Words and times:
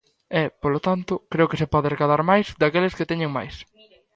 E, 0.39 0.43
polo 0.63 0.79
tanto, 0.87 1.13
creo 1.31 1.49
que 1.49 1.59
se 1.61 1.71
pode 1.73 1.91
recadar 1.93 2.21
máis 2.29 2.47
daqueles 2.61 2.95
que 2.97 3.09
teñen 3.11 3.29
máis. 3.37 3.55